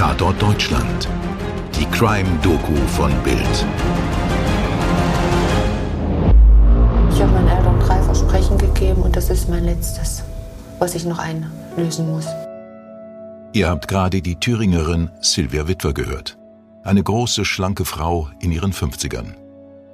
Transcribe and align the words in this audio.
Tatort 0.00 0.40
Deutschland. 0.40 1.06
Die 1.78 1.84
Crime-Doku 1.84 2.74
von 2.96 3.12
Bild. 3.22 3.66
Ich 7.12 7.20
habe 7.20 7.32
meinen 7.32 7.48
Eltern 7.48 7.78
drei 7.80 8.02
Versprechen 8.04 8.56
gegeben 8.56 9.02
und 9.02 9.14
das 9.14 9.28
ist 9.28 9.50
mein 9.50 9.66
letztes, 9.66 10.24
was 10.78 10.94
ich 10.94 11.04
noch 11.04 11.18
einlösen 11.18 12.10
muss. 12.10 12.24
Ihr 13.52 13.68
habt 13.68 13.88
gerade 13.88 14.22
die 14.22 14.36
Thüringerin 14.36 15.10
Silvia 15.20 15.68
Witwer 15.68 15.92
gehört. 15.92 16.38
Eine 16.82 17.02
große, 17.02 17.44
schlanke 17.44 17.84
Frau 17.84 18.30
in 18.40 18.52
ihren 18.52 18.72
50ern. 18.72 19.34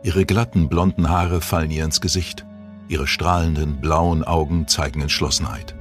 Ihre 0.04 0.24
glatten, 0.24 0.68
blonden 0.68 1.08
Haare 1.10 1.40
fallen 1.40 1.72
ihr 1.72 1.84
ins 1.84 2.00
Gesicht. 2.00 2.46
Ihre 2.86 3.08
strahlenden, 3.08 3.80
blauen 3.80 4.22
Augen 4.22 4.68
zeigen 4.68 5.00
Entschlossenheit. 5.00 5.74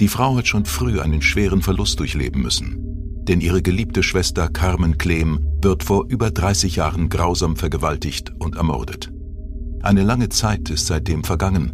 Die 0.00 0.08
Frau 0.08 0.38
hat 0.38 0.46
schon 0.46 0.64
früh 0.64 0.98
einen 0.98 1.20
schweren 1.20 1.60
Verlust 1.60 2.00
durchleben 2.00 2.40
müssen. 2.40 2.89
Denn 3.30 3.40
ihre 3.40 3.62
geliebte 3.62 4.02
Schwester 4.02 4.48
Carmen 4.48 4.98
Klehm 4.98 5.46
wird 5.62 5.84
vor 5.84 6.06
über 6.08 6.32
30 6.32 6.74
Jahren 6.74 7.08
grausam 7.08 7.54
vergewaltigt 7.54 8.32
und 8.40 8.56
ermordet. 8.56 9.12
Eine 9.82 10.02
lange 10.02 10.30
Zeit 10.30 10.68
ist 10.68 10.88
seitdem 10.88 11.22
vergangen. 11.22 11.72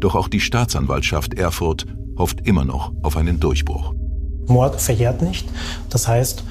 Doch 0.00 0.16
auch 0.16 0.26
die 0.26 0.40
Staatsanwaltschaft 0.40 1.34
Erfurt 1.34 1.86
hofft 2.18 2.40
immer 2.44 2.64
noch 2.64 2.92
auf 3.04 3.16
einen 3.16 3.38
Durchbruch. 3.38 3.94
Mord 4.48 4.80
verjährt 4.80 5.22
nicht. 5.22 5.48
Das 5.90 6.08
heißt, 6.08 6.42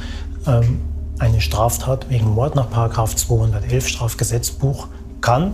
ähm, 0.47 0.79
eine 1.19 1.41
Straftat 1.41 2.09
wegen 2.09 2.29
Mord 2.29 2.55
nach 2.55 2.69
211 2.69 3.89
Strafgesetzbuch 3.89 4.87
kann 5.19 5.53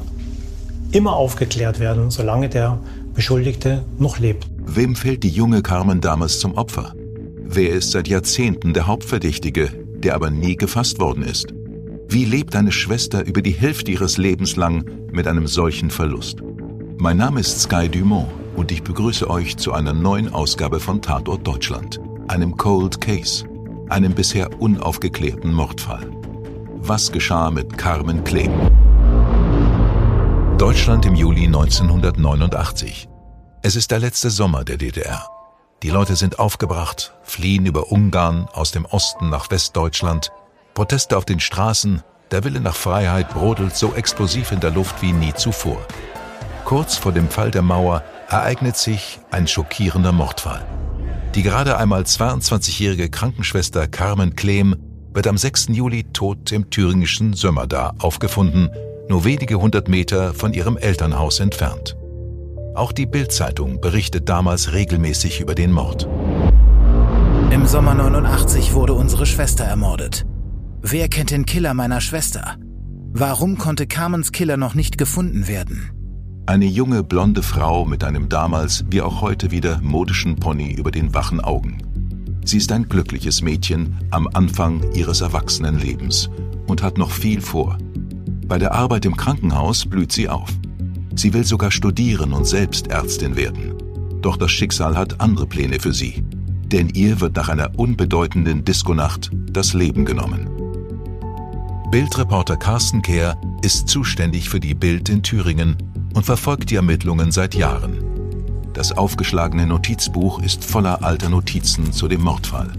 immer 0.92 1.16
aufgeklärt 1.16 1.80
werden, 1.80 2.12
solange 2.12 2.50
der 2.50 2.78
Beschuldigte 3.16 3.84
noch 3.98 4.20
lebt. 4.20 4.48
Wem 4.64 4.96
fällt 4.96 5.24
die 5.24 5.30
junge 5.30 5.64
Carmen 5.64 6.02
damals 6.02 6.40
zum 6.40 6.54
Opfer? 6.54 6.94
Wer 7.54 7.72
ist 7.72 7.92
seit 7.92 8.08
Jahrzehnten 8.08 8.74
der 8.74 8.88
Hauptverdächtige, 8.88 9.70
der 9.94 10.16
aber 10.16 10.30
nie 10.30 10.56
gefasst 10.56 11.00
worden 11.00 11.24
ist? 11.24 11.54
Wie 12.08 12.24
lebt 12.24 12.56
eine 12.56 12.72
Schwester 12.72 13.26
über 13.26 13.42
die 13.42 13.52
Hälfte 13.52 13.92
ihres 13.92 14.18
Lebens 14.18 14.56
lang 14.56 14.90
mit 15.12 15.28
einem 15.28 15.48
solchen 15.48 15.90
Verlust? 15.90 16.42
Mein 16.98 17.18
Name 17.18 17.42
ist 17.42 17.60
Sky 17.62 17.90
Dumont 17.90 18.30
und 18.56 18.72
ich 18.72 18.84
begrüße 18.84 19.30
euch 19.30 19.58
zu 19.58 19.74
einer 19.74 19.92
neuen 19.92 20.32
Ausgabe 20.32 20.80
von 20.80 21.02
Tatort 21.02 21.46
Deutschland, 21.46 22.00
einem 22.30 22.56
Cold 22.56 23.02
Case 23.02 23.46
einem 23.90 24.14
bisher 24.14 24.62
unaufgeklärten 24.62 25.54
Mordfall. 25.54 26.10
Was 26.78 27.12
geschah 27.12 27.52
mit 27.52 27.78
Carmen 27.78 28.24
Klehm? 28.24 28.54
Deutschland 30.58 31.06
im 31.06 31.16
Juli 31.16 31.48
1989. 31.48 33.10
Es 33.62 33.76
ist 33.76 33.92
der 33.92 34.00
letzte 34.00 34.30
Sommer 34.30 34.64
der 34.64 34.78
DDR. 34.78 35.31
Die 35.84 35.90
Leute 35.90 36.16
sind 36.16 36.38
aufgebracht, 36.38 37.12
fliehen 37.24 37.66
über 37.66 37.92
Ungarn 37.92 38.48
aus 38.54 38.70
dem 38.72 38.86
Osten 38.86 39.30
nach 39.30 39.50
Westdeutschland. 39.50 40.32
Proteste 40.76 41.18
auf 41.18 41.26
den 41.26 41.40
Straßen, 41.40 42.04
der 42.30 42.44
Wille 42.44 42.62
nach 42.62 42.76
Freiheit 42.76 43.30
brodelt 43.30 43.76
so 43.76 43.96
explosiv 43.96 44.52
in 44.52 44.60
der 44.60 44.70
Luft 44.70 45.02
wie 45.02 45.12
nie 45.12 45.34
zuvor. 45.34 45.80
Kurz 46.66 46.98
vor 46.98 47.12
dem 47.12 47.30
Fall 47.30 47.50
der 47.50 47.64
Mauer 47.64 48.04
ereignet 48.30 48.78
sich 48.78 49.20
ein 49.32 49.48
schockierender 49.48 50.12
Mordfall. 50.12 50.64
Die 51.34 51.42
gerade 51.42 51.78
einmal 51.78 52.04
22-jährige 52.04 53.10
Krankenschwester 53.10 53.88
Carmen 53.88 54.36
Klehm 54.36 54.76
wird 55.14 55.26
am 55.26 55.38
6. 55.38 55.70
Juli 55.70 56.04
tot 56.14 56.52
im 56.52 56.70
thüringischen 56.70 57.34
Sömmerda 57.34 57.96
aufgefunden, 57.98 58.70
nur 59.10 59.26
wenige 59.26 59.56
hundert 59.56 59.88
Meter 59.88 60.36
von 60.36 60.54
ihrem 60.54 60.78
Elternhaus 60.78 61.40
entfernt. 61.40 61.98
Auch 62.74 62.94
die 62.94 63.06
Bild-Zeitung 63.06 63.82
berichtet 63.82 64.30
damals 64.30 64.72
regelmäßig 64.72 65.42
über 65.42 65.56
den 65.56 65.74
Mord. 65.74 66.08
Im 67.52 67.66
Sommer 67.66 67.94
89 67.94 68.74
wurde 68.74 68.94
unsere 68.94 69.26
Schwester 69.26 69.66
ermordet. 69.66 70.26
Wer 70.82 71.10
kennt 71.10 71.32
den 71.32 71.46
Killer 71.46 71.74
meiner 71.74 72.00
Schwester? 72.00 72.56
Warum 73.12 73.58
konnte 73.58 73.88
Carmens 73.88 74.32
Killer 74.32 74.56
noch 74.56 74.74
nicht 74.74 74.98
gefunden 74.98 75.50
werden? 75.50 75.92
Eine 76.46 76.66
junge 76.66 77.04
blonde 77.04 77.44
Frau 77.44 77.86
mit 77.86 78.06
einem 78.06 78.30
damals 78.30 78.86
wie 78.90 79.02
auch 79.02 79.22
heute 79.22 79.52
wieder 79.52 79.80
modischen 79.82 80.38
Pony 80.38 80.72
über 80.72 80.92
den 80.92 81.14
wachen 81.14 81.42
Augen. 81.42 81.78
Sie 82.46 82.58
ist 82.58 82.72
ein 82.72 82.88
glückliches 82.88 83.42
Mädchen 83.42 83.98
am 84.12 84.28
Anfang 84.34 84.82
ihres 84.94 85.20
Erwachsenenlebens 85.20 86.30
und 86.68 86.82
hat 86.82 86.98
noch 86.98 87.12
viel 87.12 87.42
vor. 87.42 87.78
Bei 88.48 88.58
der 88.58 88.74
Arbeit 88.74 89.06
im 89.06 89.18
Krankenhaus 89.18 89.86
blüht 89.86 90.14
sie 90.14 90.30
auf. 90.30 90.50
Sie 91.16 91.34
will 91.34 91.44
sogar 91.44 91.72
studieren 91.72 92.34
und 92.34 92.46
selbst 92.46 92.88
Ärztin 92.88 93.36
werden. 93.36 93.74
Doch 94.22 94.38
das 94.38 94.52
Schicksal 94.52 94.96
hat 94.98 95.20
andere 95.20 95.48
Pläne 95.48 95.80
für 95.80 95.94
sie. 95.94 96.24
Denn 96.66 96.90
ihr 96.90 97.20
wird 97.20 97.36
nach 97.36 97.50
einer 97.50 97.78
unbedeutenden 97.78 98.64
Diskonacht 98.64 99.30
das 99.52 99.74
Leben 99.74 100.06
genommen. 100.06 100.50
Bildreporter 101.92 102.56
Carsten 102.56 103.02
Kehr 103.02 103.36
ist 103.62 103.90
zuständig 103.90 104.50
für 104.50 104.62
die 104.62 104.74
Bild 104.74 105.10
in 105.10 105.24
Thüringen 105.24 105.76
und 106.14 106.26
verfolgt 106.26 106.70
die 106.70 106.76
Ermittlungen 106.76 107.32
seit 107.32 107.56
Jahren. 107.56 107.98
Das 108.74 108.94
aufgeschlagene 108.94 109.68
Notizbuch 109.68 110.42
ist 110.42 110.64
voller 110.64 111.04
alter 111.04 111.30
Notizen 111.30 111.92
zu 111.92 112.08
dem 112.08 112.22
Mordfall. 112.22 112.72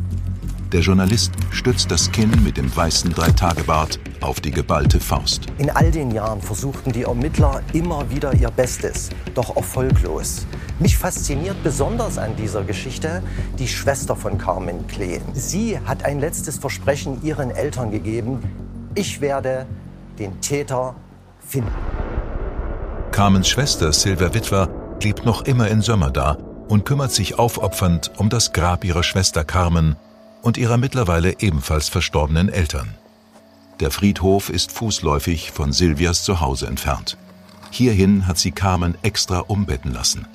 Der 0.72 0.80
Journalist 0.80 1.32
stützt 1.50 1.90
das 1.90 2.10
Kinn 2.10 2.30
mit 2.42 2.56
dem 2.56 2.74
weißen 2.74 3.12
Dreitagebart 3.12 4.00
auf 4.22 4.40
die 4.40 4.50
geballte 4.50 5.00
Faust. 5.00 5.44
In 5.58 5.68
all 5.68 5.90
den 5.90 6.10
Jahren 6.10 6.40
versuchten 6.40 6.92
die 6.92 7.02
Ermittler 7.02 7.60
immer 7.74 8.08
wieder 8.08 8.32
ihr 8.32 8.50
Bestes, 8.50 9.10
doch 9.34 9.54
erfolglos. 9.54 10.46
Mich 10.78 10.96
fasziniert 10.96 11.62
besonders 11.62 12.16
an 12.16 12.36
dieser 12.36 12.64
Geschichte 12.64 13.22
die 13.58 13.68
Schwester 13.68 14.16
von 14.16 14.38
Carmen 14.38 14.86
Klee. 14.86 15.20
Sie 15.34 15.78
hat 15.78 16.06
ein 16.06 16.20
letztes 16.20 16.56
Versprechen 16.56 17.22
ihren 17.22 17.50
Eltern 17.50 17.90
gegeben. 17.90 18.38
Ich 18.94 19.20
werde 19.20 19.66
den 20.18 20.40
Täter 20.40 20.94
finden. 21.46 21.70
Carmens 23.10 23.50
Schwester 23.50 23.92
Silvia 23.92 24.32
Witwer 24.32 24.70
lebt 25.02 25.26
noch 25.26 25.42
immer 25.42 25.68
in 25.68 25.82
Sömmerda 25.82 26.38
und 26.68 26.86
kümmert 26.86 27.12
sich 27.12 27.38
aufopfernd 27.38 28.10
um 28.16 28.30
das 28.30 28.54
Grab 28.54 28.84
ihrer 28.84 29.02
Schwester 29.02 29.44
Carmen 29.44 29.96
und 30.42 30.58
ihrer 30.58 30.76
mittlerweile 30.76 31.40
ebenfalls 31.40 31.88
verstorbenen 31.88 32.48
Eltern. 32.48 32.94
Der 33.80 33.90
Friedhof 33.90 34.50
ist 34.50 34.72
fußläufig 34.72 35.50
von 35.52 35.72
Silvias 35.72 36.22
Zuhause 36.24 36.66
entfernt. 36.66 37.16
Hierhin 37.70 38.26
hat 38.26 38.38
sie 38.38 38.52
Carmen 38.52 38.96
extra 39.02 39.38
umbetten 39.38 39.92
lassen. 39.92 40.26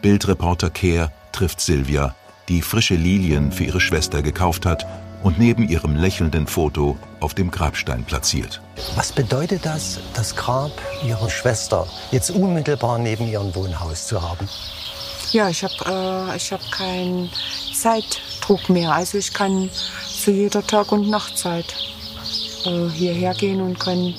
Bildreporter 0.00 0.70
Kehr 0.70 1.12
trifft 1.32 1.60
Silvia, 1.60 2.14
die 2.48 2.62
frische 2.62 2.94
Lilien 2.94 3.52
für 3.52 3.64
ihre 3.64 3.80
Schwester 3.80 4.22
gekauft 4.22 4.66
hat 4.66 4.86
und 5.22 5.38
neben 5.38 5.68
ihrem 5.68 5.96
lächelnden 5.96 6.46
Foto 6.46 6.96
auf 7.20 7.34
dem 7.34 7.50
Grabstein 7.50 8.04
platziert. 8.04 8.60
Was 8.96 9.12
bedeutet 9.12 9.64
das, 9.64 10.00
das 10.14 10.34
Grab 10.34 10.72
Ihrer 11.06 11.30
Schwester 11.30 11.86
jetzt 12.10 12.30
unmittelbar 12.30 12.98
neben 12.98 13.28
Ihrem 13.28 13.54
Wohnhaus 13.54 14.06
zu 14.06 14.20
haben? 14.20 14.48
Ja, 15.30 15.48
ich 15.48 15.62
habe 15.62 16.34
äh, 16.34 16.38
hab 16.38 16.72
keinen 16.72 17.30
Zeitdruck 18.42 18.68
mehr. 18.68 18.92
Also 18.92 19.18
ich 19.18 19.32
kann 19.32 19.70
zu 20.06 20.30
jeder 20.30 20.66
Tag- 20.66 20.92
und 20.92 21.08
Nachtzeit 21.08 21.74
äh, 22.64 22.88
hierher 22.90 23.34
gehen 23.34 23.60
und 23.60 23.78
kann 23.78 24.14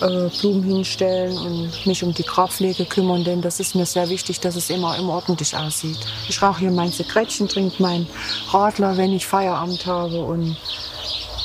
äh, 0.00 0.28
Blumen 0.40 0.62
hinstellen 0.62 1.36
und 1.36 1.86
mich 1.86 2.02
um 2.02 2.14
die 2.14 2.22
Grabpflege 2.22 2.86
kümmern, 2.86 3.24
denn 3.24 3.42
das 3.42 3.60
ist 3.60 3.74
mir 3.74 3.86
sehr 3.86 4.08
wichtig, 4.08 4.40
dass 4.40 4.56
es 4.56 4.70
immer, 4.70 4.96
immer 4.98 5.14
ordentlich 5.14 5.56
aussieht. 5.56 5.98
Ich 6.28 6.40
rauche 6.40 6.60
hier 6.60 6.70
mein 6.70 6.90
Sekrettchen, 6.90 7.48
trinke 7.48 7.82
meinen 7.82 8.08
Radler, 8.50 8.96
wenn 8.96 9.12
ich 9.12 9.26
Feierabend 9.26 9.84
habe 9.86 10.22
und 10.22 10.56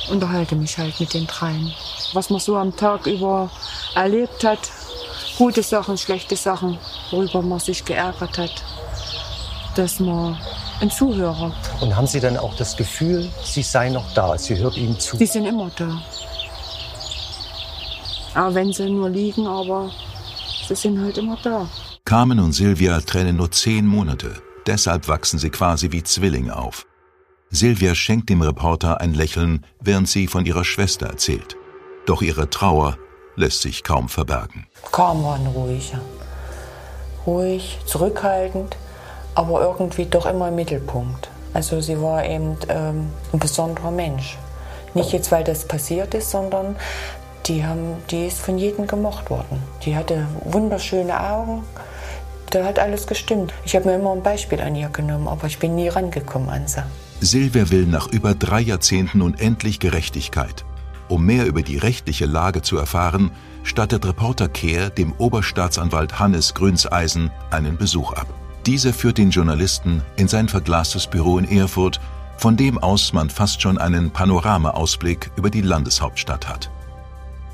unterhalte 0.09 0.55
mich 0.55 0.77
halt 0.77 0.99
mit 0.99 1.13
den 1.13 1.27
dreien. 1.27 1.73
Was 2.13 2.29
man 2.29 2.39
so 2.39 2.55
am 2.55 2.75
Tag 2.75 3.07
über 3.07 3.49
erlebt 3.95 4.43
hat, 4.43 4.71
gute 5.37 5.63
Sachen, 5.63 5.97
schlechte 5.97 6.35
Sachen, 6.35 6.77
worüber 7.11 7.41
man 7.41 7.59
sich 7.59 7.83
geärgert 7.83 8.37
hat, 8.37 8.63
dass 9.75 9.99
man 9.99 10.37
ein 10.81 10.89
Zuhörer. 10.89 11.53
Und 11.81 11.95
haben 11.95 12.07
Sie 12.07 12.19
dann 12.19 12.37
auch 12.37 12.55
das 12.55 12.75
Gefühl, 12.75 13.29
sie 13.43 13.63
sei 13.63 13.89
noch 13.89 14.13
da, 14.13 14.37
sie 14.37 14.57
hört 14.57 14.77
Ihnen 14.77 14.99
zu? 14.99 15.17
Sie 15.17 15.25
sind 15.25 15.45
immer 15.45 15.71
da. 15.75 16.01
Aber 18.33 18.53
wenn 18.53 18.73
sie 18.73 18.89
nur 18.89 19.09
liegen, 19.09 19.47
aber 19.47 19.89
sie 20.67 20.75
sind 20.75 21.01
halt 21.01 21.17
immer 21.17 21.37
da. 21.41 21.67
Carmen 22.03 22.39
und 22.39 22.51
Silvia 22.51 22.99
trennen 22.99 23.37
nur 23.37 23.49
zehn 23.49 23.87
Monate. 23.87 24.33
Deshalb 24.67 25.07
wachsen 25.07 25.39
sie 25.39 25.49
quasi 25.49 25.91
wie 25.91 26.03
Zwillinge 26.03 26.55
auf. 26.55 26.85
Silvia 27.49 27.95
schenkt 27.95 28.29
dem 28.29 28.41
Reporter 28.41 28.99
ein 28.99 29.13
Lächeln, 29.13 29.65
während 29.79 30.09
sie 30.09 30.27
von 30.27 30.45
ihrer 30.45 30.65
Schwester 30.65 31.07
erzählt. 31.07 31.55
Doch 32.05 32.21
ihre 32.21 32.49
Trauer 32.49 32.97
lässt 33.37 33.61
sich 33.61 33.83
kaum 33.83 34.09
verbergen. 34.09 34.67
Kaum 34.91 35.23
waren 35.23 35.47
ruhiger. 35.47 36.01
Ruhig, 37.25 37.79
zurückhaltend, 37.85 38.75
aber 39.35 39.61
irgendwie 39.61 40.05
doch 40.05 40.25
immer 40.25 40.47
im 40.47 40.55
Mittelpunkt. 40.55 41.29
Also 41.53 41.79
sie 41.81 42.01
war 42.01 42.25
eben 42.25 42.57
ähm, 42.69 43.09
ein 43.31 43.39
besonderer 43.39 43.91
Mensch. 43.91 44.37
Nicht 44.93 45.11
jetzt, 45.11 45.31
weil 45.31 45.43
das 45.43 45.67
passiert 45.67 46.13
ist, 46.13 46.31
sondern 46.31 46.75
die, 47.45 47.65
haben, 47.65 47.97
die 48.09 48.27
ist 48.27 48.39
von 48.39 48.57
jedem 48.57 48.87
gemocht 48.87 49.29
worden. 49.29 49.61
Die 49.83 49.95
hatte 49.95 50.25
wunderschöne 50.43 51.19
Augen. 51.19 51.63
Da 52.49 52.63
hat 52.63 52.79
alles 52.79 53.07
gestimmt. 53.07 53.53
Ich 53.65 53.75
habe 53.75 53.87
mir 53.87 53.95
immer 53.95 54.13
ein 54.13 54.23
Beispiel 54.23 54.61
an 54.61 54.75
ihr 54.75 54.89
genommen, 54.89 55.27
aber 55.27 55.47
ich 55.47 55.59
bin 55.59 55.75
nie 55.75 55.89
rangekommen 55.89 56.49
an 56.49 56.67
sie. 56.67 56.83
Silvia 57.21 57.69
will 57.71 57.85
nach 57.85 58.07
über 58.07 58.35
drei 58.35 58.61
Jahrzehnten 58.61 59.19
nun 59.19 59.35
endlich 59.37 59.79
Gerechtigkeit. 59.79 60.65
Um 61.07 61.25
mehr 61.25 61.45
über 61.45 61.61
die 61.61 61.77
rechtliche 61.77 62.25
Lage 62.25 62.61
zu 62.61 62.77
erfahren, 62.77 63.31
stattet 63.63 64.05
Reporter 64.05 64.47
Kehr 64.47 64.89
dem 64.89 65.13
Oberstaatsanwalt 65.17 66.19
Hannes 66.19 66.53
Grünseisen 66.53 67.31
einen 67.51 67.77
Besuch 67.77 68.13
ab. 68.13 68.27
Dieser 68.65 68.93
führt 68.93 69.19
den 69.19 69.29
Journalisten 69.29 70.01
in 70.15 70.27
sein 70.27 70.49
verglastes 70.49 71.05
Büro 71.05 71.37
in 71.37 71.45
Erfurt, 71.45 71.99
von 72.37 72.57
dem 72.57 72.79
aus 72.79 73.13
man 73.13 73.29
fast 73.29 73.61
schon 73.61 73.77
einen 73.77 74.09
Panoramaausblick 74.09 75.29
über 75.35 75.51
die 75.51 75.61
Landeshauptstadt 75.61 76.49
hat. 76.49 76.71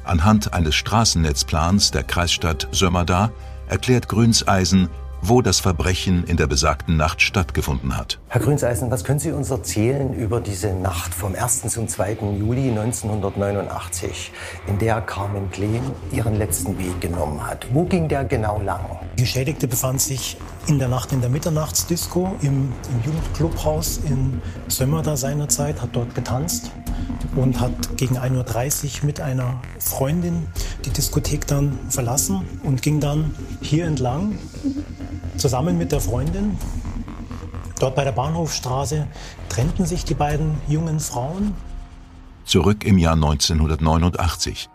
Anhand 0.06 0.54
eines 0.54 0.74
Straßennetzplans 0.76 1.92
der 1.92 2.04
Kreisstadt 2.04 2.68
Sömmerda 2.72 3.32
erklärt 3.68 4.08
Grünseisen, 4.08 4.90
wo 5.22 5.42
das 5.42 5.60
Verbrechen 5.60 6.24
in 6.24 6.38
der 6.38 6.48
besagten 6.48 6.98
Nacht 6.98 7.22
stattgefunden 7.22 7.96
hat. 7.96 8.20
Herr 8.28 8.42
Grünseisen, 8.42 8.90
was 8.90 9.04
können 9.04 9.20
Sie 9.20 9.32
uns 9.32 9.52
erzählen 9.52 10.14
über 10.14 10.42
diese 10.42 10.74
Nacht 10.74 11.14
vom 11.14 11.36
1. 11.36 11.62
zum 11.68 11.88
2. 11.88 12.18
Juli 12.38 12.70
1989, 12.70 14.32
in 14.68 14.80
der 14.80 15.02
Carmen 15.02 15.52
Kleen 15.52 15.84
ihren 16.12 16.36
letzten 16.36 16.78
Weg 16.80 17.00
genommen 17.02 17.46
hat? 17.46 17.68
Wo 17.72 17.86
ging 17.86 18.08
der 18.08 18.26
genau 18.26 18.62
lang? 18.62 18.82
Die 19.18 19.22
Geschädigte 19.22 19.68
befand 19.68 20.02
sich 20.02 20.38
in 20.68 20.80
der 20.80 20.88
Nacht 20.88 21.12
in 21.12 21.22
der 21.22 21.30
Mitternachtsdisco 21.30 22.36
im, 22.42 22.72
im 22.90 23.04
Jugendclubhaus 23.06 23.98
in 24.06 24.42
Sömmerda 24.68 25.16
seinerzeit, 25.16 25.82
hat 25.82 25.90
dort 25.94 26.16
getanzt 26.16 26.72
und 27.36 27.60
hat 27.60 27.98
gegen 27.98 28.18
1.30 28.18 29.00
Uhr 29.02 29.06
mit 29.06 29.22
einer 29.22 29.62
Freundin 29.80 30.48
die 30.86 30.90
Diskothek 30.90 31.48
dann 31.48 31.78
verlassen 31.90 32.42
und 32.64 32.82
ging 32.82 33.00
dann 33.00 33.36
hier 33.62 33.86
entlang 33.86 34.38
zusammen 35.42 35.78
mit 35.78 35.92
der 35.92 36.00
Freundin. 36.00 36.58
Dort 37.80 37.96
bei 37.96 38.04
der 38.04 38.12
Bahnhofstraße 38.12 39.08
trennten 39.50 39.86
sich 39.86 40.06
die 40.06 40.14
beiden 40.14 40.56
jungen 40.68 41.00
Frauen. 41.00 41.56
Zurück 42.46 42.86
im 42.86 42.98
Jahr 42.98 43.16
1989. 43.16 44.70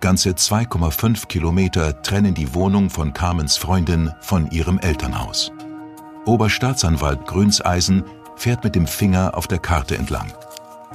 Ganze 0.00 0.30
2,5 0.30 1.26
Kilometer 1.26 2.02
trennen 2.02 2.34
die 2.34 2.54
Wohnung 2.54 2.90
von 2.90 3.12
Carmens 3.12 3.56
Freundin 3.56 4.12
von 4.20 4.50
ihrem 4.50 4.78
Elternhaus. 4.78 5.52
Oberstaatsanwalt 6.24 7.26
Grünseisen 7.26 8.04
fährt 8.36 8.64
mit 8.64 8.74
dem 8.74 8.86
Finger 8.86 9.36
auf 9.36 9.46
der 9.46 9.58
Karte 9.58 9.96
entlang. 9.96 10.32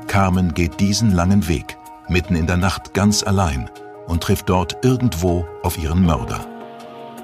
Carmen 0.08 0.54
geht 0.54 0.80
diesen 0.80 1.12
langen 1.12 1.48
Weg, 1.48 1.78
mitten 2.10 2.36
in 2.36 2.48
der 2.48 2.58
Nacht 2.58 2.94
ganz 2.94 3.24
allein 3.24 3.70
und 4.08 4.22
trifft 4.24 4.50
dort 4.50 4.84
irgendwo 4.84 5.46
auf 5.64 5.78
ihren 5.78 6.06
Mörder. 6.06 6.51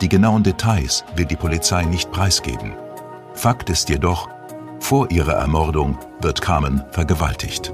Die 0.01 0.09
genauen 0.09 0.43
Details 0.43 1.03
will 1.15 1.25
die 1.25 1.35
Polizei 1.35 1.83
nicht 1.83 2.11
preisgeben. 2.11 2.73
Fakt 3.33 3.69
ist 3.69 3.89
jedoch, 3.89 4.29
vor 4.79 5.09
ihrer 5.09 5.33
Ermordung 5.33 5.97
wird 6.21 6.41
Carmen 6.41 6.83
vergewaltigt. 6.91 7.73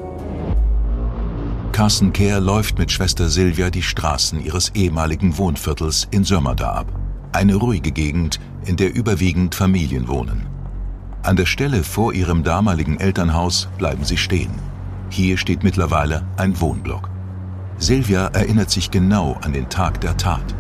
Carsten 1.74 2.14
Kehr 2.14 2.40
läuft 2.40 2.78
mit 2.78 2.92
Schwester 2.92 3.30
Silvia 3.30 3.70
die 3.70 3.82
Straßen 3.82 4.44
ihres 4.44 4.70
ehemaligen 4.70 5.38
Wohnviertels 5.38 6.08
in 6.12 6.24
Sömmerda 6.24 6.72
ab. 6.72 6.88
Eine 7.34 7.56
ruhige 7.56 7.92
Gegend, 7.92 8.40
in 8.66 8.78
der 8.78 8.96
überwiegend 8.96 9.56
Familien 9.56 10.08
wohnen. 10.08 10.46
An 11.24 11.36
der 11.36 11.46
Stelle 11.46 11.84
vor 11.84 12.14
ihrem 12.14 12.44
damaligen 12.44 13.00
Elternhaus 13.00 13.68
bleiben 13.78 14.06
sie 14.06 14.18
stehen. 14.18 14.52
Hier 15.10 15.38
steht 15.38 15.64
mittlerweile 15.64 16.24
ein 16.38 16.60
Wohnblock. 16.62 17.10
Silvia 17.80 18.28
erinnert 18.28 18.70
sich 18.70 18.92
genau 18.92 19.38
an 19.42 19.52
den 19.52 19.68
Tag 19.68 20.00
der 20.02 20.16
Tat. 20.16 20.56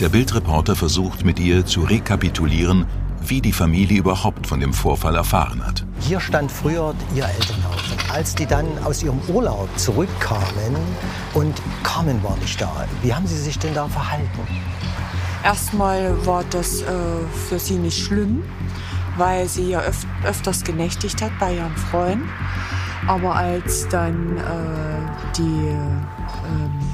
Der 0.00 0.10
Bildreporter 0.10 0.76
versucht 0.76 1.24
mit 1.24 1.40
ihr 1.40 1.64
zu 1.64 1.80
rekapitulieren, 1.80 2.84
wie 3.22 3.40
die 3.40 3.54
Familie 3.54 3.98
überhaupt 3.98 4.46
von 4.46 4.60
dem 4.60 4.74
Vorfall 4.74 5.16
erfahren 5.16 5.64
hat. 5.64 5.86
Hier 6.00 6.20
stand 6.20 6.52
früher 6.52 6.94
ihr 7.14 7.24
Elternhaus. 7.24 7.92
Und 7.92 8.10
als 8.14 8.34
die 8.34 8.44
dann 8.44 8.66
aus 8.84 9.02
ihrem 9.02 9.18
Urlaub 9.26 9.70
zurückkamen 9.76 10.76
und 11.32 11.54
Carmen 11.82 12.22
war 12.22 12.36
nicht 12.36 12.60
da, 12.60 12.86
wie 13.00 13.14
haben 13.14 13.26
sie 13.26 13.38
sich 13.38 13.58
denn 13.58 13.72
da 13.72 13.88
verhalten? 13.88 14.40
Erstmal 15.42 16.26
war 16.26 16.44
das 16.50 16.82
äh, 16.82 16.86
für 17.48 17.58
sie 17.58 17.76
nicht 17.76 18.04
schlimm, 18.04 18.42
weil 19.16 19.48
sie 19.48 19.70
ja 19.70 19.80
öf 19.80 20.04
öfters 20.26 20.62
genächtigt 20.62 21.22
hat 21.22 21.32
bei 21.40 21.54
ihrem 21.54 21.74
Freund. 21.74 22.22
Aber 23.06 23.34
als 23.34 23.88
dann 23.88 24.36
äh, 24.36 24.40
die 25.38 25.68
äh, 25.68 26.85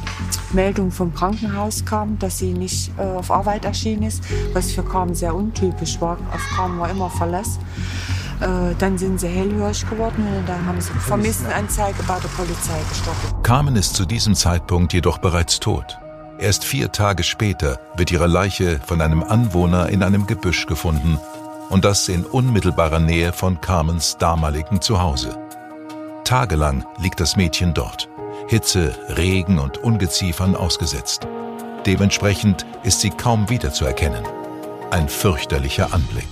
Meldung 0.53 0.91
vom 0.91 1.15
Krankenhaus 1.15 1.85
kam, 1.85 2.19
dass 2.19 2.39
sie 2.39 2.53
nicht 2.53 2.93
äh, 2.99 3.03
auf 3.03 3.31
Arbeit 3.31 3.65
erschienen 3.65 4.03
ist, 4.03 4.23
was 4.53 4.73
für 4.73 4.83
Carmen 4.83 5.15
sehr 5.15 5.35
untypisch 5.35 6.01
war. 6.01 6.19
Auf 6.33 6.47
Carmen 6.57 6.79
war 6.79 6.91
immer 6.91 7.11
Verlass. 7.11 7.59
Äh, 8.41 8.75
dann 8.79 8.99
sind 8.99 9.21
sie 9.21 9.29
hellhörig 9.29 9.89
geworden 9.89 10.27
und 10.37 10.49
dann 10.49 10.67
haben 10.67 10.81
sie 10.81 10.91
Vermisstenanzeige 10.93 12.03
bei 12.09 12.19
der 12.19 12.29
Polizei 12.29 12.79
gestattet. 12.89 13.43
Carmen 13.43 13.77
ist 13.77 13.95
zu 13.95 14.05
diesem 14.05 14.35
Zeitpunkt 14.35 14.93
jedoch 14.93 15.19
bereits 15.19 15.61
tot. 15.61 15.99
Erst 16.39 16.65
vier 16.65 16.91
Tage 16.91 17.23
später 17.23 17.79
wird 17.97 18.11
ihre 18.11 18.27
Leiche 18.27 18.81
von 18.85 19.01
einem 19.01 19.23
Anwohner 19.23 19.91
in 19.91 20.03
einem 20.03 20.27
Gebüsch 20.27 20.67
gefunden 20.67 21.19
und 21.71 21.85
das 21.85 22.09
in 22.09 22.25
unmittelbarer 22.25 22.99
Nähe 22.99 23.33
von 23.33 23.61
Carmens 23.61 24.17
damaligen 24.19 24.81
Zuhause. 24.81 25.39
Tagelang 26.25 26.85
liegt 26.99 27.21
das 27.21 27.37
Mädchen 27.37 27.75
dort, 27.75 28.09
Hitze, 28.53 28.95
Regen 29.17 29.59
und 29.59 29.79
Ungeziefern 29.79 30.55
ausgesetzt. 30.55 31.27
Dementsprechend 31.87 32.67
ist 32.83 33.01
sie 33.01 33.09
kaum 33.09 33.49
wiederzuerkennen. 33.49 34.23
Ein 34.91 35.09
fürchterlicher 35.09 35.95
Anblick. 35.95 36.27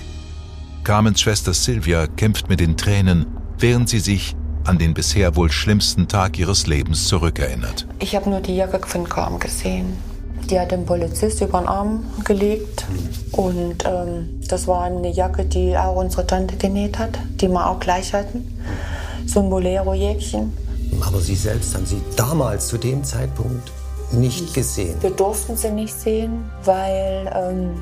Carmens 0.84 1.22
Schwester 1.22 1.55
Silvia 1.55 2.06
kämpft 2.06 2.50
mit 2.50 2.61
den 2.61 2.76
Tränen, 2.76 3.25
während 3.58 3.88
sie 3.88 4.00
sich 4.00 4.37
an 4.64 4.76
den 4.76 4.93
bisher 4.93 5.34
wohl 5.34 5.50
schlimmsten 5.50 6.08
Tag 6.08 6.38
ihres 6.38 6.67
Lebens 6.67 7.08
zurückerinnert. 7.08 7.87
Ich 8.00 8.14
habe 8.14 8.28
nur 8.28 8.43
die 8.43 8.56
Jacke 8.56 8.87
von 8.87 9.08
Carmen 9.08 9.40
gesehen. 9.40 9.96
Die 10.50 10.61
hat 10.61 10.72
den 10.72 10.84
Polizist 10.84 11.40
über 11.40 11.61
den 11.61 11.69
Arm 11.69 12.05
gelegt 12.26 12.84
und 13.32 13.82
ähm, 13.87 14.43
das 14.46 14.69
war 14.69 14.84
eine 14.84 15.11
Jacke, 15.11 15.46
die 15.46 15.75
auch 15.75 15.96
unsere 15.96 16.26
Tante 16.26 16.58
genäht 16.58 16.99
hat, 16.99 17.19
die 17.40 17.49
wir 17.49 17.67
auch 17.67 17.81
gleich 17.81 18.12
hatten. 18.12 18.46
So 19.25 19.40
ein 19.40 19.49
Bolero-Jäckchen. 19.49 20.52
Aber 21.06 21.20
Sie 21.20 21.35
selbst 21.35 21.75
haben 21.75 21.87
sie 21.87 22.02
damals 22.17 22.69
zu 22.69 22.79
dem 22.79 23.02
Zeitpunkt 23.05 23.70
nicht 24.12 24.55
gesehen. 24.55 25.00
Wir 25.02 25.11
durften 25.11 25.56
sie 25.56 25.70
nicht 25.70 25.94
sehen, 25.94 26.50
weil 26.64 27.31
ähm, 27.35 27.81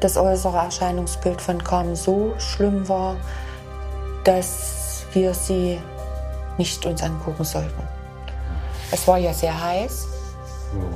das 0.00 0.16
äußere 0.16 0.58
Erscheinungsbild 0.58 1.40
von 1.40 1.62
Carmen 1.62 1.96
so 1.96 2.34
schlimm 2.38 2.88
war, 2.88 3.16
dass 4.24 5.04
wir 5.12 5.34
sie 5.34 5.78
nicht 6.58 6.84
uns 6.84 7.02
angucken 7.02 7.44
sollten. 7.44 7.82
Es 8.90 9.06
war 9.06 9.18
ja 9.18 9.32
sehr 9.32 9.58
heiß, 9.60 10.08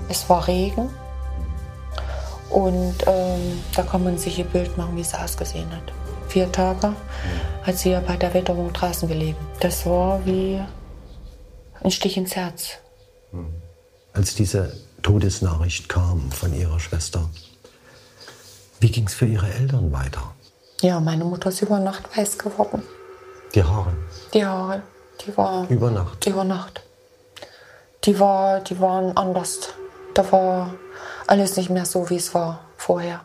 es 0.08 0.28
war 0.28 0.46
Regen 0.46 0.90
und 2.50 2.94
ähm, 3.06 3.62
da 3.74 3.82
kann 3.82 4.04
man 4.04 4.18
sich 4.18 4.38
ein 4.38 4.48
Bild 4.48 4.76
machen, 4.76 4.96
wie 4.96 5.04
sie 5.04 5.18
ausgesehen 5.18 5.70
hat. 5.70 5.92
Vier 6.28 6.50
Tage 6.50 6.94
hat 7.62 7.76
sie 7.76 7.90
ja 7.90 8.00
bei 8.00 8.16
der 8.16 8.32
Witterung 8.34 8.72
draußen 8.72 9.08
gelegen. 9.08 9.36
Das 9.60 9.86
war 9.86 10.24
wie 10.24 10.60
ein 11.82 11.90
Stich 11.90 12.16
ins 12.16 12.36
Herz. 12.36 12.78
Als 14.12 14.34
diese 14.34 14.76
Todesnachricht 15.02 15.88
kam 15.88 16.30
von 16.30 16.54
Ihrer 16.54 16.78
Schwester, 16.80 17.28
wie 18.80 18.90
ging 18.90 19.06
es 19.06 19.14
für 19.14 19.26
Ihre 19.26 19.52
Eltern 19.52 19.92
weiter? 19.92 20.34
Ja, 20.80 21.00
meine 21.00 21.24
Mutter 21.24 21.48
ist 21.50 21.62
über 21.62 21.78
Nacht 21.78 22.16
weiß 22.16 22.38
geworden. 22.38 22.82
Die 23.54 23.62
Haare 23.62 23.92
Die 24.34 24.44
Haare, 24.44 24.82
die 25.24 25.36
war 25.36 25.68
über 25.70 25.90
Nacht. 25.90 26.26
über 26.26 26.44
Nacht. 26.44 26.82
Die, 28.04 28.18
war, 28.18 28.60
die 28.60 28.80
waren 28.80 29.16
anders. 29.16 29.60
Da 30.14 30.30
war 30.32 30.74
alles 31.28 31.56
nicht 31.56 31.70
mehr 31.70 31.86
so, 31.86 32.10
wie 32.10 32.16
es 32.16 32.34
war 32.34 32.64
vorher. 32.76 33.24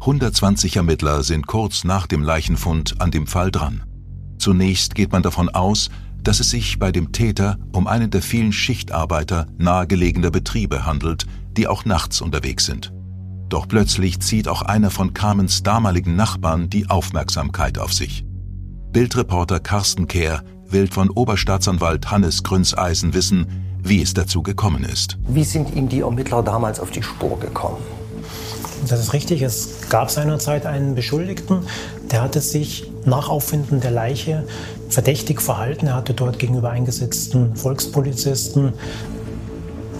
120 0.00 0.76
Ermittler 0.76 1.22
sind 1.22 1.46
kurz 1.46 1.84
nach 1.84 2.06
dem 2.06 2.22
Leichenfund 2.22 3.00
an 3.00 3.10
dem 3.10 3.26
Fall 3.26 3.50
dran. 3.50 3.84
Zunächst 4.38 4.94
geht 4.94 5.12
man 5.12 5.22
davon 5.22 5.48
aus, 5.50 5.90
dass 6.22 6.40
es 6.40 6.50
sich 6.50 6.78
bei 6.78 6.92
dem 6.92 7.12
Täter 7.12 7.58
um 7.72 7.86
einen 7.86 8.10
der 8.10 8.22
vielen 8.22 8.52
Schichtarbeiter 8.52 9.46
nahegelegener 9.58 10.30
Betriebe 10.30 10.86
handelt, 10.86 11.26
die 11.56 11.66
auch 11.66 11.84
nachts 11.84 12.20
unterwegs 12.20 12.66
sind. 12.66 12.92
Doch 13.48 13.68
plötzlich 13.68 14.20
zieht 14.20 14.48
auch 14.48 14.62
einer 14.62 14.90
von 14.90 15.12
Carmens 15.12 15.62
damaligen 15.62 16.16
Nachbarn 16.16 16.70
die 16.70 16.88
Aufmerksamkeit 16.88 17.78
auf 17.78 17.92
sich. 17.92 18.24
Bildreporter 18.92 19.60
Carsten 19.60 20.08
Kehr 20.08 20.42
will 20.68 20.86
von 20.86 21.10
Oberstaatsanwalt 21.10 22.10
Hannes 22.10 22.42
Grünseisen 22.42 23.14
wissen, 23.14 23.46
wie 23.82 24.00
es 24.00 24.14
dazu 24.14 24.42
gekommen 24.42 24.84
ist. 24.84 25.18
Wie 25.28 25.44
sind 25.44 25.74
ihm 25.74 25.88
die 25.88 26.00
Ermittler 26.00 26.42
damals 26.42 26.80
auf 26.80 26.90
die 26.90 27.02
Spur 27.02 27.38
gekommen? 27.40 27.78
Das 28.88 29.00
ist 29.00 29.12
richtig. 29.12 29.42
Es 29.42 29.88
gab 29.88 30.10
seinerzeit 30.10 30.66
einen 30.66 30.94
Beschuldigten, 30.94 31.60
der 32.10 32.22
hatte 32.22 32.40
sich 32.40 32.90
nach 33.04 33.28
Auffinden 33.28 33.80
der 33.80 33.90
Leiche 33.90 34.44
verdächtig 34.88 35.40
verhalten. 35.40 35.86
Er 35.86 35.94
hatte 35.94 36.14
dort 36.14 36.38
gegenüber 36.38 36.70
eingesetzten 36.70 37.56
Volkspolizisten 37.56 38.72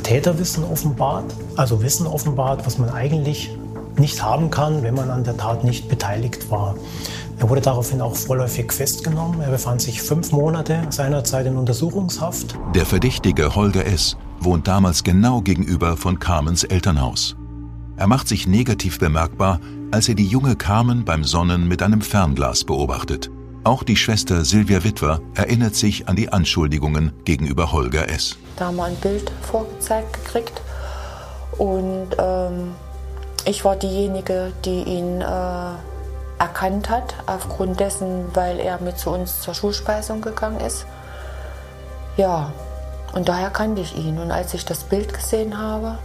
Täterwissen 0.02 0.64
offenbart, 0.64 1.33
also 1.57 1.83
Wissen 1.83 2.07
offenbart, 2.07 2.66
was 2.66 2.78
man 2.78 2.90
eigentlich 2.90 3.57
nicht 3.99 4.23
haben 4.23 4.50
kann, 4.50 4.83
wenn 4.83 4.95
man 4.95 5.11
an 5.11 5.25
der 5.25 5.37
Tat 5.37 5.64
nicht 5.64 5.88
beteiligt 5.88 6.50
war. 6.50 6.75
Er 7.38 7.49
wurde 7.49 7.61
daraufhin 7.61 8.00
auch 8.00 8.14
vorläufig 8.14 8.73
festgenommen. 8.73 9.40
Er 9.40 9.50
befand 9.50 9.81
sich 9.81 10.02
fünf 10.02 10.33
Monate 10.33 10.83
seinerzeit 10.90 11.47
in 11.47 11.57
Untersuchungshaft. 11.57 12.57
Der 12.75 12.87
Verdächtige 12.87 13.54
Holger 13.54 13.87
S. 13.87 14.16
wohnt 14.40 14.69
damals 14.69 15.02
genau 15.02 15.40
gegenüber 15.40 15.97
von 15.97 16.19
Carmens 16.19 16.64
Elternhaus. 16.64 17.37
Er 18.02 18.09
macht 18.09 18.26
sich 18.26 18.49
negativ 18.49 18.99
bemerkbar, 18.99 19.61
als 19.92 20.09
er 20.09 20.16
die 20.16 20.26
junge 20.26 20.56
Carmen 20.56 21.04
beim 21.04 21.23
Sonnen 21.23 21.68
mit 21.68 21.85
einem 21.85 22.00
Fernglas 22.00 22.64
beobachtet. 22.64 23.30
Auch 23.62 23.85
die 23.85 23.94
Schwester 23.94 24.44
Silvia 24.44 24.82
Witwer 24.82 25.21
erinnert 25.37 25.76
sich 25.76 26.09
an 26.09 26.16
die 26.16 26.28
Anschuldigungen 26.28 27.12
gegenüber 27.25 27.71
Holger 27.71 28.09
S. 28.09 28.37
Da 28.56 28.66
haben 28.66 28.76
wir 28.78 28.87
ein 28.87 28.97
Bild 28.97 29.30
vorgezeigt 29.42 30.14
gekriegt 30.14 30.62
und 31.59 32.09
ähm, 32.18 32.73
ich 33.44 33.64
war 33.64 33.76
diejenige, 33.76 34.52
die 34.64 34.82
ihn 34.82 35.21
äh, 35.21 35.75
erkannt 36.40 36.90
hat, 36.90 37.14
aufgrund 37.26 37.78
dessen, 37.78 38.25
weil 38.35 38.59
er 38.59 38.80
mit 38.80 38.99
zu 38.99 39.11
uns 39.11 39.42
zur 39.42 39.54
Schulspeisung 39.54 40.23
gegangen 40.23 40.59
ist. 40.59 40.87
Ja, 42.16 42.52
und 43.12 43.28
daher 43.28 43.50
kannte 43.50 43.80
ich 43.80 43.97
ihn. 43.97 44.18
Und 44.18 44.32
als 44.32 44.54
ich 44.54 44.64
das 44.64 44.82
Bild 44.82 45.14
gesehen 45.14 45.56
habe, 45.56 46.00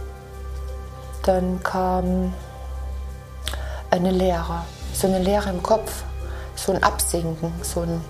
dann 1.28 1.62
kam 1.62 2.32
eine 3.90 4.10
Leere, 4.10 4.64
so 4.94 5.06
eine 5.06 5.18
Leere 5.18 5.50
im 5.50 5.62
Kopf, 5.62 6.02
so 6.56 6.72
ein 6.72 6.82
Absinken, 6.82 7.52
so 7.60 7.82
ein, 7.82 8.00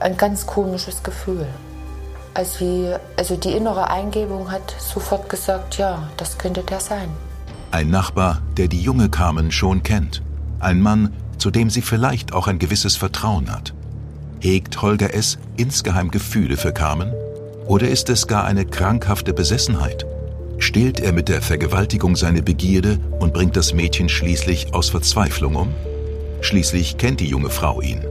ein 0.00 0.16
ganz 0.16 0.44
komisches 0.44 1.04
Gefühl. 1.04 1.46
Also, 2.34 2.60
wie, 2.60 2.94
also 3.16 3.36
die 3.36 3.52
innere 3.52 3.90
Eingebung 3.90 4.50
hat 4.50 4.74
sofort 4.78 5.28
gesagt, 5.28 5.78
ja, 5.78 6.08
das 6.16 6.36
könnte 6.36 6.62
der 6.62 6.80
sein. 6.80 7.08
Ein 7.70 7.90
Nachbar, 7.90 8.42
der 8.56 8.66
die 8.66 8.80
junge 8.80 9.08
Carmen 9.08 9.52
schon 9.52 9.82
kennt. 9.82 10.22
Ein 10.58 10.80
Mann, 10.80 11.14
zu 11.38 11.50
dem 11.52 11.70
sie 11.70 11.82
vielleicht 11.82 12.32
auch 12.32 12.48
ein 12.48 12.58
gewisses 12.58 12.96
Vertrauen 12.96 13.52
hat. 13.52 13.72
Hegt 14.40 14.82
Holger 14.82 15.14
S. 15.14 15.38
insgeheim 15.56 16.10
Gefühle 16.10 16.56
für 16.56 16.72
Carmen? 16.72 17.12
Oder 17.66 17.88
ist 17.88 18.08
es 18.08 18.26
gar 18.26 18.44
eine 18.44 18.64
krankhafte 18.64 19.32
Besessenheit? 19.32 20.06
Stillt 20.68 21.00
er 21.00 21.14
mit 21.14 21.30
der 21.30 21.40
Vergewaltigung 21.40 22.14
seine 22.14 22.42
Begierde 22.42 22.98
und 23.20 23.32
bringt 23.32 23.56
das 23.56 23.72
Mädchen 23.72 24.10
schließlich 24.10 24.74
aus 24.74 24.90
Verzweiflung 24.90 25.56
um? 25.56 25.74
Schließlich 26.42 26.98
kennt 26.98 27.20
die 27.20 27.26
junge 27.26 27.48
Frau 27.48 27.80
ihn. 27.80 28.04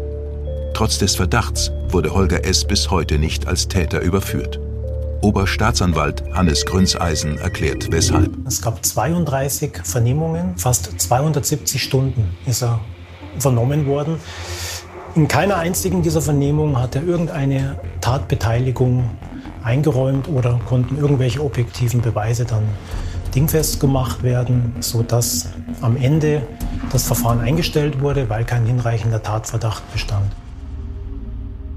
Trotz 0.73 0.97
des 0.97 1.15
Verdachts 1.15 1.71
wurde 1.89 2.15
Holger 2.15 2.45
S. 2.45 2.65
bis 2.65 2.89
heute 2.89 3.19
nicht 3.19 3.45
als 3.45 3.67
Täter 3.67 4.01
überführt. 4.01 4.59
Oberstaatsanwalt 5.21 6.23
Hannes 6.33 6.65
Grünzeisen 6.65 7.37
erklärt 7.37 7.91
weshalb. 7.91 8.31
Es 8.47 8.59
gab 8.59 8.83
32 8.83 9.81
Vernehmungen, 9.83 10.57
fast 10.57 10.99
270 10.99 11.83
Stunden 11.83 12.35
ist 12.47 12.63
er 12.63 12.79
vernommen 13.37 13.85
worden. 13.85 14.15
In 15.13 15.27
keiner 15.27 15.57
einzigen 15.57 16.01
dieser 16.01 16.23
Vernehmungen 16.23 16.79
hat 16.79 16.95
er 16.95 17.03
irgendeine 17.03 17.79
Tatbeteiligung 18.01 19.11
eingeräumt 19.67 20.27
oder 20.29 20.59
konnten 20.65 20.97
irgendwelche 20.97 21.43
objektiven 21.43 22.01
Beweise 22.01 22.45
dann 22.45 22.63
dingfest 23.35 23.79
gemacht 23.79 24.23
werden, 24.23 24.73
sodass 24.79 25.49
am 25.81 25.97
Ende 25.97 26.41
das 26.91 27.05
Verfahren 27.05 27.39
eingestellt 27.39 27.99
wurde, 27.99 28.29
weil 28.29 28.45
kein 28.45 28.65
hinreichender 28.65 29.21
Tatverdacht 29.21 29.83
bestand. 29.91 30.31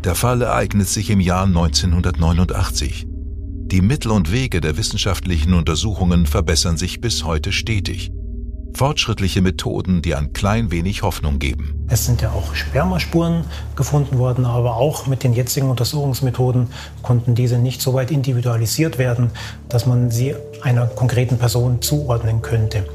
Der 0.04 0.14
Fall 0.14 0.40
ereignet 0.40 0.88
sich 0.88 1.11
im 1.11 1.20
Jahr 1.20 1.44
1989. 1.44 3.06
Die 3.09 3.82
Mittel 3.82 4.11
und 4.11 4.32
Wege 4.32 4.61
der 4.61 4.76
wissenschaftlichen 4.76 5.52
Untersuchungen 5.52 6.26
verbessern 6.26 6.76
sich 6.76 7.00
bis 7.00 7.25
heute 7.25 7.52
stetig. 7.52 8.11
Fortschrittliche 8.74 9.42
Methoden, 9.42 10.02
die 10.02 10.14
ein 10.14 10.32
klein 10.32 10.70
wenig 10.70 11.02
Hoffnung 11.02 11.38
geben. 11.38 11.86
Es 11.88 12.06
sind 12.06 12.22
ja 12.22 12.30
auch 12.30 12.54
Spermaspuren 12.54 13.44
gefunden 13.76 14.18
worden, 14.18 14.46
aber 14.46 14.76
auch 14.76 15.06
mit 15.06 15.22
den 15.24 15.32
jetzigen 15.32 15.68
Untersuchungsmethoden 15.68 16.68
konnten 17.02 17.34
diese 17.34 17.58
nicht 17.58 17.82
so 17.82 17.94
weit 17.94 18.10
individualisiert 18.10 18.98
werden, 18.98 19.30
dass 19.68 19.86
man 19.86 20.10
sie 20.10 20.34
einer 20.62 20.86
konkreten 20.86 21.38
Person 21.38 21.82
zuordnen 21.82 22.42
könnte. 22.42 22.86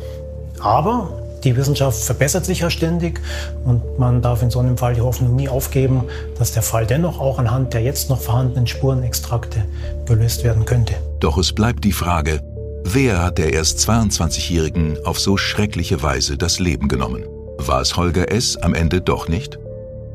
Aber 0.60 1.22
die 1.46 1.56
Wissenschaft 1.56 2.04
verbessert 2.04 2.44
sich 2.46 2.62
ja 2.62 2.72
ständig 2.72 3.22
und 3.64 4.00
man 4.00 4.22
darf 4.24 4.42
in 4.42 4.50
so 4.50 4.60
einem 4.60 4.78
Fall 4.78 4.96
die 4.96 5.02
Hoffnung 5.02 5.36
nie 5.36 5.48
aufgeben, 5.48 6.06
dass 6.40 6.52
der 6.54 6.64
Fall 6.64 6.88
dennoch 6.88 7.20
auch 7.20 7.38
anhand 7.38 7.74
der 7.76 7.84
jetzt 7.84 8.10
noch 8.10 8.20
vorhandenen 8.20 8.66
Spurenextrakte 8.66 9.64
gelöst 10.08 10.44
werden 10.44 10.66
könnte. 10.66 10.96
Doch 11.20 11.38
es 11.38 11.54
bleibt 11.54 11.84
die 11.84 11.92
Frage, 11.92 12.42
wer 12.86 13.22
hat 13.22 13.38
der 13.40 13.52
erst 13.54 13.80
22-Jährigen 13.80 14.98
auf 15.06 15.20
so 15.20 15.38
schreckliche 15.38 16.02
Weise 16.02 16.38
das 16.38 16.60
Leben 16.60 16.88
genommen? 16.88 17.26
War 17.58 17.82
es 17.82 17.98
Holger 17.98 18.32
S. 18.32 18.58
am 18.58 18.74
Ende 18.74 19.02
doch 19.02 19.28
nicht? 19.28 19.58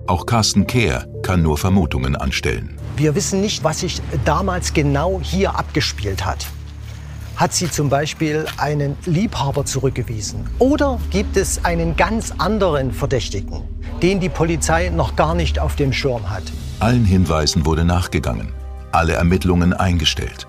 Auch 0.06 0.24
Carsten 0.24 0.66
Kehr 0.66 1.06
kann 1.22 1.42
nur 1.42 1.58
Vermutungen 1.58 2.16
anstellen. 2.16 2.76
Wir 2.96 3.14
wissen 3.14 3.40
nicht, 3.40 3.64
was 3.64 3.80
sich 3.80 4.00
damals 4.24 4.72
genau 4.72 5.20
hier 5.22 5.58
abgespielt 5.58 6.24
hat. 6.24 6.46
Hat 7.36 7.54
sie 7.54 7.70
zum 7.70 7.88
Beispiel 7.88 8.46
einen 8.58 8.96
Liebhaber 9.06 9.64
zurückgewiesen? 9.64 10.48
Oder 10.58 11.00
gibt 11.10 11.36
es 11.36 11.64
einen 11.64 11.96
ganz 11.96 12.32
anderen 12.38 12.92
Verdächtigen, 12.92 13.62
den 14.02 14.20
die 14.20 14.28
Polizei 14.28 14.90
noch 14.90 15.16
gar 15.16 15.34
nicht 15.34 15.58
auf 15.58 15.76
dem 15.76 15.92
Schirm 15.92 16.28
hat? 16.28 16.44
Allen 16.80 17.04
Hinweisen 17.04 17.64
wurde 17.64 17.84
nachgegangen, 17.84 18.52
alle 18.92 19.14
Ermittlungen 19.14 19.72
eingestellt. 19.72 20.46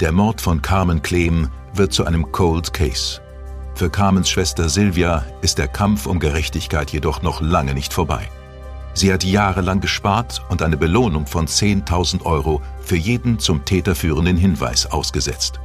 Der 0.00 0.12
Mord 0.12 0.40
von 0.40 0.62
Carmen 0.62 1.02
Klehm 1.02 1.48
wird 1.74 1.92
zu 1.92 2.04
einem 2.04 2.30
Cold 2.32 2.72
Case. 2.72 3.20
Für 3.74 3.90
Carmens 3.90 4.28
Schwester 4.28 4.68
Silvia 4.68 5.24
ist 5.42 5.58
der 5.58 5.68
Kampf 5.68 6.06
um 6.06 6.18
Gerechtigkeit 6.18 6.90
jedoch 6.90 7.22
noch 7.22 7.40
lange 7.40 7.74
nicht 7.74 7.92
vorbei. 7.92 8.28
Sie 8.92 9.12
hat 9.12 9.24
jahrelang 9.24 9.80
gespart 9.80 10.42
und 10.48 10.62
eine 10.62 10.76
Belohnung 10.76 11.26
von 11.26 11.46
10.000 11.46 12.24
Euro 12.24 12.60
für 12.82 12.96
jeden 12.96 13.38
zum 13.38 13.64
Täter 13.64 13.94
führenden 13.94 14.36
Hinweis 14.36 14.86
ausgesetzt. 14.86 15.60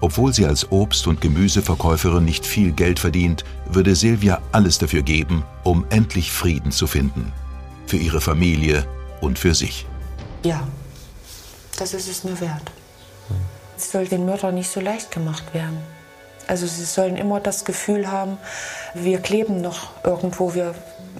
Obwohl 0.00 0.32
sie 0.32 0.46
als 0.46 0.72
Obst- 0.72 1.06
und 1.06 1.20
Gemüseverkäuferin 1.20 2.24
nicht 2.24 2.46
viel 2.46 2.72
Geld 2.72 2.98
verdient, 2.98 3.44
würde 3.70 3.94
Silvia 3.94 4.40
alles 4.50 4.78
dafür 4.78 5.02
geben, 5.02 5.44
um 5.62 5.84
endlich 5.90 6.32
Frieden 6.32 6.72
zu 6.72 6.86
finden. 6.86 7.32
Für 7.86 7.98
ihre 7.98 8.20
Familie 8.20 8.86
und 9.20 9.38
für 9.38 9.54
sich. 9.54 9.86
Ja, 10.42 10.66
das 11.78 11.92
ist 11.92 12.08
es 12.08 12.24
mir 12.24 12.40
wert. 12.40 12.72
Es 13.80 13.92
soll 13.92 14.06
den 14.06 14.26
Mördern 14.26 14.56
nicht 14.56 14.70
so 14.70 14.78
leicht 14.78 15.10
gemacht 15.10 15.54
werden. 15.54 15.78
Also 16.46 16.66
sie 16.66 16.84
sollen 16.84 17.16
immer 17.16 17.40
das 17.40 17.64
Gefühl 17.64 18.10
haben, 18.10 18.36
wir 18.92 19.20
kleben 19.20 19.62
noch 19.62 19.88
irgendwo, 20.04 20.52
wir, 20.52 20.74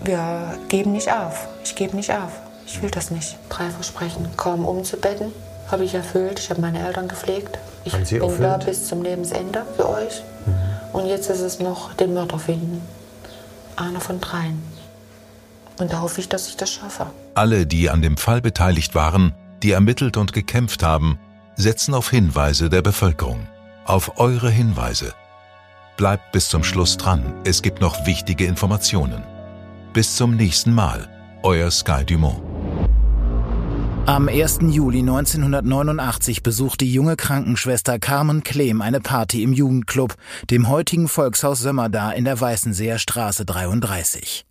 wir 0.04 0.58
geben 0.68 0.92
nicht 0.92 1.10
auf. 1.10 1.48
Ich 1.64 1.74
gebe 1.74 1.96
nicht 1.96 2.12
auf. 2.12 2.32
Ich 2.66 2.82
will 2.82 2.90
das 2.90 3.10
nicht. 3.10 3.38
Drei 3.48 3.70
Versprechen, 3.70 4.28
kaum 4.36 4.66
umzubetten, 4.66 5.32
habe 5.70 5.84
ich 5.84 5.94
erfüllt. 5.94 6.38
Ich 6.38 6.50
habe 6.50 6.60
meine 6.60 6.86
Eltern 6.86 7.08
gepflegt. 7.08 7.58
Ich 7.84 7.94
bin 7.94 8.02
erfüllt? 8.02 8.42
da 8.42 8.58
bis 8.58 8.88
zum 8.88 9.02
Lebensende 9.02 9.64
für 9.76 9.88
euch. 9.88 10.22
Und 10.92 11.06
jetzt 11.06 11.30
ist 11.30 11.40
es 11.40 11.60
noch 11.60 11.94
den 11.94 12.12
Mörder 12.12 12.38
finden. 12.38 12.82
Einer 13.76 14.02
von 14.02 14.20
dreien. 14.20 14.62
Und 15.78 15.94
da 15.94 16.02
hoffe 16.02 16.20
ich, 16.20 16.28
dass 16.28 16.46
ich 16.48 16.58
das 16.58 16.70
schaffe. 16.70 17.06
Alle, 17.34 17.64
die 17.66 17.88
an 17.88 18.02
dem 18.02 18.18
Fall 18.18 18.42
beteiligt 18.42 18.94
waren, 18.94 19.32
die 19.62 19.72
ermittelt 19.72 20.18
und 20.18 20.34
gekämpft 20.34 20.82
haben, 20.82 21.18
setzen 21.60 21.94
auf 21.94 22.10
Hinweise 22.10 22.70
der 22.70 22.82
Bevölkerung. 22.82 23.46
Auf 23.84 24.18
eure 24.18 24.50
Hinweise. 24.50 25.14
Bleibt 25.96 26.32
bis 26.32 26.48
zum 26.48 26.64
Schluss 26.64 26.96
dran, 26.96 27.34
es 27.44 27.62
gibt 27.62 27.80
noch 27.80 28.06
wichtige 28.06 28.46
Informationen. 28.46 29.22
Bis 29.92 30.16
zum 30.16 30.36
nächsten 30.36 30.72
Mal, 30.72 31.08
euer 31.42 31.70
Sky 31.70 32.04
Dumont. 32.04 32.42
Am 34.06 34.28
1. 34.28 34.60
Juli 34.70 35.00
1989 35.00 36.42
besucht 36.42 36.80
die 36.80 36.92
junge 36.92 37.16
Krankenschwester 37.16 37.98
Carmen 37.98 38.42
Klehm 38.42 38.80
eine 38.80 39.00
Party 39.00 39.42
im 39.42 39.52
Jugendclub, 39.52 40.14
dem 40.50 40.68
heutigen 40.68 41.06
Volkshaus 41.06 41.60
Sömmerda 41.60 42.10
in 42.12 42.24
der 42.24 42.40
Weißenseer 42.40 42.98
Straße 42.98 43.44
33. 43.44 44.46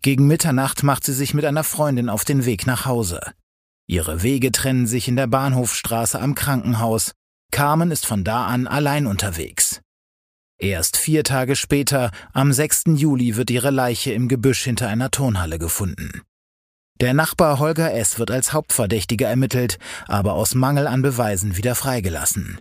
Gegen 0.00 0.26
Mitternacht 0.26 0.84
macht 0.84 1.04
sie 1.04 1.12
sich 1.12 1.34
mit 1.34 1.44
einer 1.44 1.64
Freundin 1.64 2.08
auf 2.08 2.24
den 2.24 2.46
Weg 2.46 2.66
nach 2.66 2.86
Hause. 2.86 3.20
Ihre 3.90 4.22
Wege 4.22 4.52
trennen 4.52 4.86
sich 4.86 5.08
in 5.08 5.16
der 5.16 5.26
Bahnhofstraße 5.26 6.20
am 6.20 6.34
Krankenhaus. 6.34 7.12
Carmen 7.50 7.90
ist 7.90 8.04
von 8.04 8.22
da 8.22 8.46
an 8.46 8.66
allein 8.66 9.06
unterwegs. 9.06 9.80
Erst 10.58 10.98
vier 10.98 11.24
Tage 11.24 11.56
später, 11.56 12.10
am 12.34 12.52
6. 12.52 12.82
Juli, 12.96 13.36
wird 13.36 13.50
ihre 13.50 13.70
Leiche 13.70 14.12
im 14.12 14.28
Gebüsch 14.28 14.62
hinter 14.64 14.88
einer 14.88 15.10
Turnhalle 15.10 15.58
gefunden. 15.58 16.20
Der 17.00 17.14
Nachbar 17.14 17.60
Holger 17.60 17.94
S. 17.94 18.18
wird 18.18 18.30
als 18.30 18.52
Hauptverdächtiger 18.52 19.28
ermittelt, 19.28 19.78
aber 20.06 20.34
aus 20.34 20.54
Mangel 20.54 20.86
an 20.86 21.00
Beweisen 21.00 21.56
wieder 21.56 21.74
freigelassen. 21.74 22.58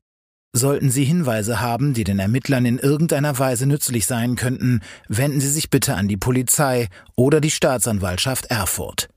Sollten 0.56 0.92
Sie 0.92 1.04
Hinweise 1.04 1.60
haben, 1.60 1.94
die 1.94 2.06
den 2.06 2.20
Ermittlern 2.20 2.66
in 2.66 2.78
irgendeiner 2.78 3.38
Weise 3.38 3.66
nützlich 3.66 4.06
sein 4.06 4.36
könnten, 4.36 4.82
wenden 5.10 5.42
Sie 5.42 5.50
sich 5.50 5.70
bitte 5.70 5.96
an 5.96 6.08
die 6.08 6.18
Polizei 6.18 6.88
oder 7.16 7.42
die 7.42 7.52
Staatsanwaltschaft 7.52 8.46
Erfurt. 8.46 9.10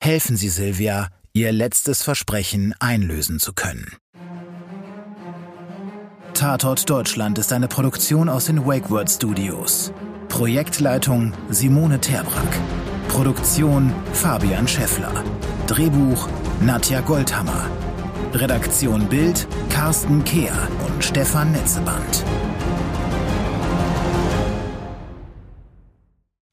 Helfen 0.00 0.36
Sie 0.36 0.48
Silvia, 0.48 1.08
ihr 1.38 1.52
letztes 1.52 2.02
Versprechen 2.02 2.74
einlösen 2.80 3.38
zu 3.38 3.52
können. 3.52 3.96
Tatort 6.34 6.90
Deutschland 6.90 7.38
ist 7.38 7.52
eine 7.52 7.68
Produktion 7.68 8.28
aus 8.28 8.46
den 8.46 8.66
Wakeword 8.66 9.08
Studios. 9.10 9.92
Projektleitung 10.28 11.32
Simone 11.48 12.00
Terbrack. 12.00 12.58
Produktion 13.08 13.92
Fabian 14.12 14.66
Scheffler. 14.66 15.24
Drehbuch 15.68 16.28
Nadja 16.60 17.00
Goldhammer. 17.00 17.70
Redaktion 18.34 19.08
Bild 19.08 19.46
Carsten 19.68 20.24
Kehr 20.24 20.52
und 20.86 21.04
Stefan 21.04 21.52
Netzeband. 21.52 22.24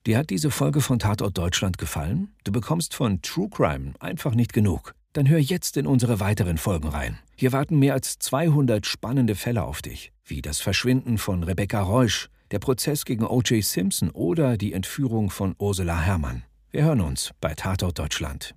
Dir 0.06 0.20
hat 0.20 0.30
diese 0.30 0.52
Folge 0.52 0.82
von 0.82 1.00
Tatort 1.00 1.36
Deutschland 1.36 1.80
gefallen? 1.80 2.30
Du 2.44 2.52
bekommst 2.52 2.94
von 2.94 3.24
True 3.24 3.50
Crime 3.50 3.94
einfach 4.00 4.36
nicht 4.36 4.54
genug. 4.54 4.94
Dann 5.14 5.28
hör 5.28 5.40
jetzt 5.40 5.78
in 5.78 5.88
unsere 5.88 6.20
weiteren 6.20 6.60
Folgen 6.60 6.90
rein. 6.90 7.18
Hier 7.36 7.52
warten 7.52 7.80
mehr 7.80 7.96
als 7.96 8.20
200 8.20 8.86
spannende 8.86 9.34
Fälle 9.34 9.64
auf 9.64 9.82
dich, 9.82 10.12
wie 10.24 10.44
das 10.44 10.60
Verschwinden 10.60 11.18
von 11.18 11.42
Rebecca 11.42 11.82
Reusch, 11.82 12.30
der 12.52 12.60
Prozess 12.60 13.06
gegen 13.06 13.26
O.J. 13.26 13.64
Simpson 13.64 14.12
oder 14.12 14.58
die 14.58 14.74
Entführung 14.74 15.32
von 15.32 15.56
Ursula 15.58 16.00
Herrmann. 16.00 16.44
Wir 16.70 16.84
hören 16.84 17.02
uns 17.02 17.32
bei 17.42 17.56
Tatort 17.56 17.98
Deutschland. 17.98 18.54